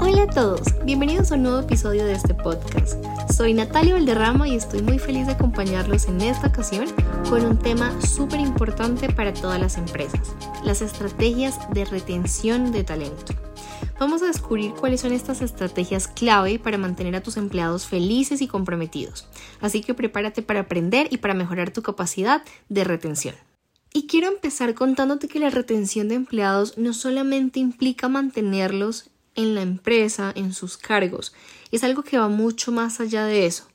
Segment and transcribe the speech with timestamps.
[0.00, 3.04] Hola a todos, bienvenidos a un nuevo episodio de este podcast.
[3.32, 6.86] Soy Natalia Valderrama y estoy muy feliz de acompañarlos en esta ocasión
[7.28, 13.34] con un tema súper importante para todas las empresas, las estrategias de retención de talento.
[13.98, 18.46] Vamos a descubrir cuáles son estas estrategias clave para mantener a tus empleados felices y
[18.46, 19.26] comprometidos.
[19.60, 23.34] Así que prepárate para aprender y para mejorar tu capacidad de retención.
[23.92, 29.62] Y quiero empezar contándote que la retención de empleados no solamente implica mantenerlos en la
[29.62, 31.32] empresa, en sus cargos.
[31.70, 33.68] Es algo que va mucho más allá de eso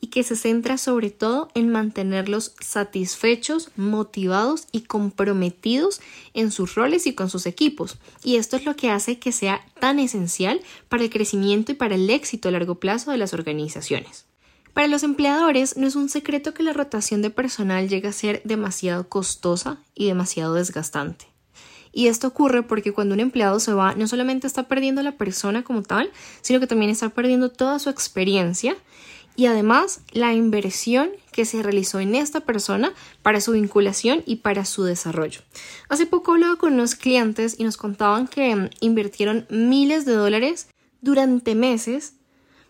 [0.00, 6.00] y que se centra sobre todo en mantenerlos satisfechos, motivados y comprometidos
[6.34, 7.98] en sus roles y con sus equipos.
[8.24, 11.94] Y esto es lo que hace que sea tan esencial para el crecimiento y para
[11.94, 14.24] el éxito a largo plazo de las organizaciones.
[14.72, 18.40] Para los empleadores no es un secreto que la rotación de personal llega a ser
[18.44, 21.31] demasiado costosa y demasiado desgastante.
[21.92, 25.62] Y esto ocurre porque cuando un empleado se va, no solamente está perdiendo la persona
[25.62, 28.76] como tal, sino que también está perdiendo toda su experiencia
[29.36, 34.64] y además la inversión que se realizó en esta persona para su vinculación y para
[34.64, 35.40] su desarrollo.
[35.88, 40.68] Hace poco hablaba con unos clientes y nos contaban que mm, invirtieron miles de dólares
[41.00, 42.14] durante meses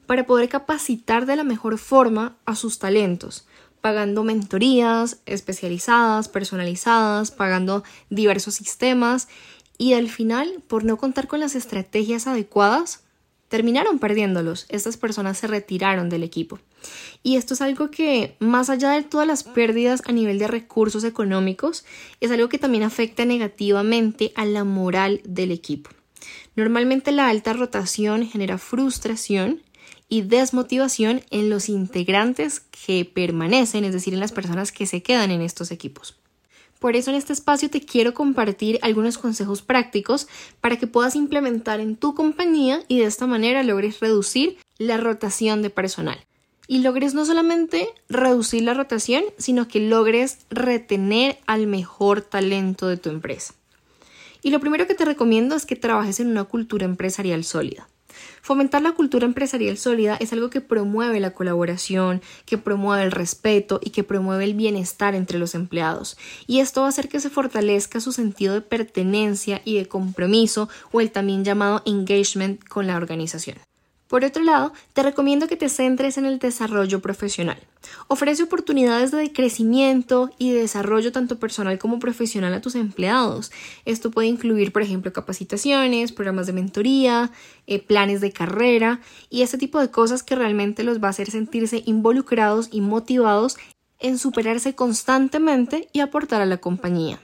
[0.07, 3.47] para poder capacitar de la mejor forma a sus talentos,
[3.83, 9.29] pagando mentorías especializadas, personalizadas, pagando diversos sistemas
[9.77, 13.01] y al final, por no contar con las estrategias adecuadas,
[13.49, 14.65] terminaron perdiéndolos.
[14.71, 16.59] Estas personas se retiraron del equipo.
[17.23, 21.05] Y esto es algo que, más allá de todas las pérdidas a nivel de recursos
[21.05, 21.85] económicos,
[22.21, 25.91] es algo que también afecta negativamente a la moral del equipo.
[26.55, 29.63] Normalmente la alta rotación genera frustración
[30.13, 35.31] y desmotivación en los integrantes que permanecen, es decir, en las personas que se quedan
[35.31, 36.19] en estos equipos.
[36.81, 40.29] Por eso en este espacio te quiero compartir algunos consejos prácticos
[40.61, 45.63] para que puedas implementar en tu compañía y de esta manera logres reducir la rotación
[45.63, 46.19] de personal.
[46.69, 52.99] Y logres no solamente reducir la rotación, sino que logres retener al mejor talento de
[52.99, 53.55] tu empresa.
[54.43, 57.89] Y lo primero que te recomiendo es que trabajes en una cultura empresarial sólida.
[58.43, 63.81] Fomentar la cultura empresarial sólida es algo que promueve la colaboración, que promueve el respeto
[63.83, 66.17] y que promueve el bienestar entre los empleados.
[66.47, 70.69] Y esto va a hacer que se fortalezca su sentido de pertenencia y de compromiso
[70.93, 73.59] o el también llamado engagement con la organización.
[74.13, 77.57] Por otro lado, te recomiendo que te centres en el desarrollo profesional.
[78.09, 83.51] Ofrece oportunidades de crecimiento y de desarrollo tanto personal como profesional a tus empleados.
[83.87, 87.31] Esto puede incluir, por ejemplo, capacitaciones, programas de mentoría,
[87.67, 89.01] eh, planes de carrera
[89.31, 93.57] y ese tipo de cosas que realmente los va a hacer sentirse involucrados y motivados
[93.99, 97.19] en superarse constantemente y aportar a la compañía.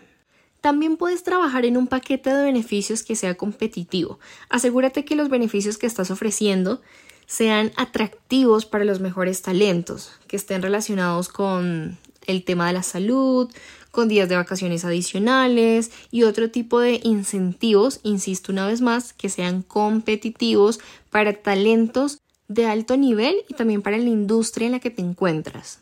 [0.68, 4.18] También puedes trabajar en un paquete de beneficios que sea competitivo.
[4.50, 6.82] Asegúrate que los beneficios que estás ofreciendo
[7.26, 11.96] sean atractivos para los mejores talentos, que estén relacionados con
[12.26, 13.50] el tema de la salud,
[13.90, 19.30] con días de vacaciones adicionales y otro tipo de incentivos, insisto una vez más, que
[19.30, 24.90] sean competitivos para talentos de alto nivel y también para la industria en la que
[24.90, 25.78] te encuentras.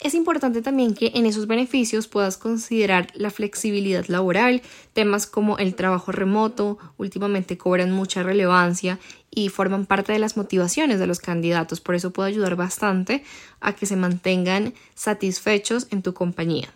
[0.00, 4.60] Es importante también que en esos beneficios puedas considerar la flexibilidad laboral,
[4.92, 8.98] temas como el trabajo remoto, últimamente cobran mucha relevancia
[9.30, 13.24] y forman parte de las motivaciones de los candidatos, por eso puede ayudar bastante
[13.60, 16.68] a que se mantengan satisfechos en tu compañía.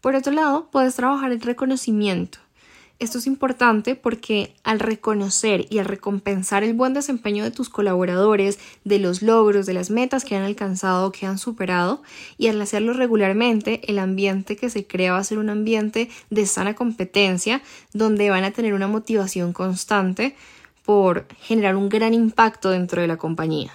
[0.00, 2.38] Por otro lado, puedes trabajar el reconocimiento.
[3.00, 8.58] Esto es importante porque al reconocer y al recompensar el buen desempeño de tus colaboradores,
[8.84, 12.02] de los logros, de las metas que han alcanzado que han superado,
[12.36, 16.44] y al hacerlo regularmente, el ambiente que se crea va a ser un ambiente de
[16.44, 17.62] sana competencia,
[17.94, 20.36] donde van a tener una motivación constante
[20.84, 23.72] por generar un gran impacto dentro de la compañía.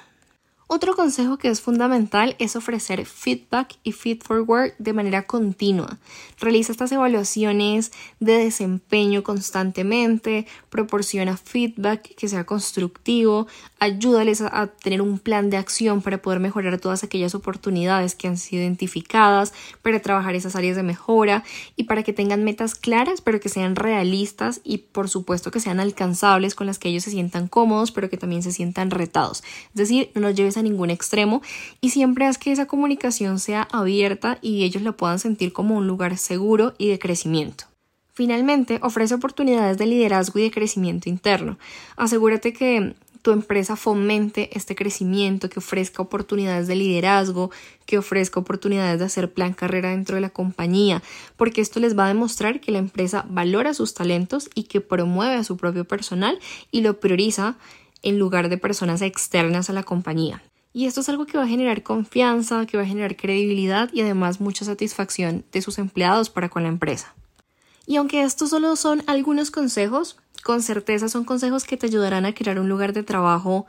[0.67, 5.99] Otro consejo que es fundamental es ofrecer feedback y feed forward de manera continua.
[6.39, 13.45] Realiza estas evaluaciones de desempeño constantemente, proporciona feedback que sea constructivo,
[13.79, 18.37] ayúdales a, tener un plan de acción para poder mejorar todas aquellas oportunidades que han
[18.37, 19.53] sido identificadas,
[19.83, 21.43] para trabajar esas áreas de mejora
[21.75, 25.79] y para que tengan metas claras, pero que sean realistas y por supuesto que sean
[25.79, 29.43] alcanzables con las que ellos se sientan cómodos, pero que también se sientan retados.
[29.69, 31.41] Es decir, no nos lleves a ningún extremo
[31.81, 35.87] y siempre haz que esa comunicación sea abierta y ellos lo puedan sentir como un
[35.87, 37.65] lugar seguro y de crecimiento.
[38.13, 41.57] Finalmente, ofrece oportunidades de liderazgo y de crecimiento interno.
[41.97, 47.49] Asegúrate que tu empresa fomente este crecimiento, que ofrezca oportunidades de liderazgo,
[47.87, 51.01] que ofrezca oportunidades de hacer plan carrera dentro de la compañía,
[51.35, 55.33] porque esto les va a demostrar que la empresa valora sus talentos y que promueve
[55.33, 56.37] a su propio personal
[56.69, 57.57] y lo prioriza
[58.01, 60.41] en lugar de personas externas a la compañía.
[60.73, 64.01] Y esto es algo que va a generar confianza, que va a generar credibilidad y
[64.01, 67.15] además mucha satisfacción de sus empleados para con la empresa.
[67.87, 72.33] Y aunque estos solo son algunos consejos, con certeza son consejos que te ayudarán a
[72.33, 73.65] crear un lugar de trabajo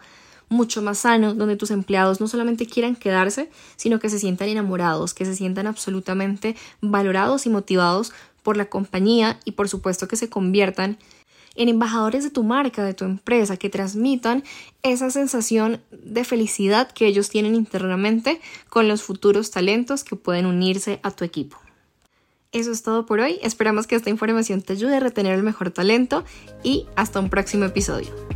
[0.49, 5.15] mucho más sano, donde tus empleados no solamente quieran quedarse, sino que se sientan enamorados,
[5.15, 8.13] que se sientan absolutamente valorados y motivados
[8.43, 10.99] por la compañía y por supuesto que se conviertan
[11.57, 14.45] en embajadores de tu marca, de tu empresa, que transmitan
[14.83, 21.01] esa sensación de felicidad que ellos tienen internamente con los futuros talentos que pueden unirse
[21.03, 21.59] a tu equipo.
[22.53, 23.39] Eso es todo por hoy.
[23.43, 26.25] Esperamos que esta información te ayude a retener el mejor talento
[26.63, 28.36] y hasta un próximo episodio.